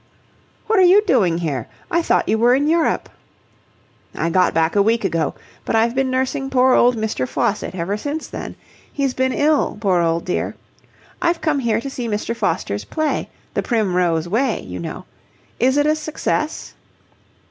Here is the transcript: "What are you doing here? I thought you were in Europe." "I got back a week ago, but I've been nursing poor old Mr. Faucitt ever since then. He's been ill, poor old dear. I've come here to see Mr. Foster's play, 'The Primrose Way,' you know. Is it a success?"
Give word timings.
"What 0.65 0.79
are 0.79 0.81
you 0.81 1.03
doing 1.03 1.37
here? 1.37 1.67
I 1.91 2.01
thought 2.01 2.27
you 2.27 2.39
were 2.39 2.55
in 2.55 2.65
Europe." 2.67 3.07
"I 4.15 4.31
got 4.31 4.51
back 4.51 4.75
a 4.75 4.81
week 4.81 5.05
ago, 5.05 5.35
but 5.63 5.75
I've 5.75 5.93
been 5.93 6.09
nursing 6.09 6.49
poor 6.49 6.73
old 6.73 6.95
Mr. 6.97 7.27
Faucitt 7.27 7.75
ever 7.75 7.95
since 7.97 8.25
then. 8.25 8.55
He's 8.91 9.13
been 9.13 9.31
ill, 9.31 9.77
poor 9.79 10.01
old 10.01 10.25
dear. 10.25 10.55
I've 11.21 11.39
come 11.41 11.59
here 11.59 11.79
to 11.79 11.89
see 11.91 12.07
Mr. 12.07 12.35
Foster's 12.35 12.83
play, 12.85 13.29
'The 13.53 13.61
Primrose 13.61 14.27
Way,' 14.27 14.61
you 14.63 14.79
know. 14.79 15.05
Is 15.59 15.77
it 15.77 15.85
a 15.85 15.95
success?" 15.95 16.73